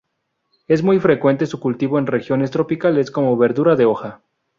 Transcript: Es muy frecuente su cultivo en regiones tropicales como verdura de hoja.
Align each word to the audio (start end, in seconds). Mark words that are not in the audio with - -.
Es 0.67 0.81
muy 0.81 0.99
frecuente 0.99 1.45
su 1.45 1.59
cultivo 1.59 1.99
en 1.99 2.07
regiones 2.07 2.49
tropicales 2.49 3.11
como 3.11 3.37
verdura 3.37 3.75
de 3.75 3.85
hoja. 3.85 4.21